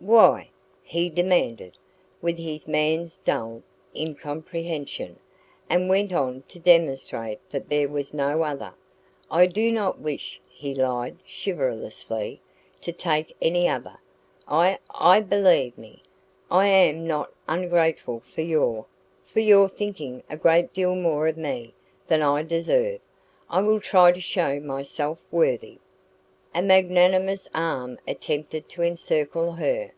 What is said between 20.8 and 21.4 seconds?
more of